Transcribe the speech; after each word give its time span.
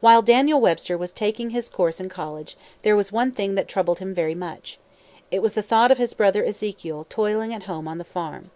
While 0.00 0.22
Daniel 0.22 0.58
Webster 0.58 0.96
was 0.96 1.12
taking 1.12 1.50
his 1.50 1.68
course 1.68 2.00
in 2.00 2.08
college, 2.08 2.56
there 2.80 2.96
was 2.96 3.12
one 3.12 3.30
thing 3.30 3.56
that 3.56 3.68
troubled 3.68 3.98
him 3.98 4.14
very 4.14 4.34
much. 4.34 4.78
It 5.30 5.42
was 5.42 5.52
the 5.52 5.60
thought 5.62 5.90
of 5.90 5.98
his 5.98 6.14
brother 6.14 6.42
Ezekiel 6.42 7.04
toiling 7.10 7.52
at 7.52 7.64
home 7.64 7.86
on 7.86 7.98
the 7.98 8.04
farm. 8.04 8.52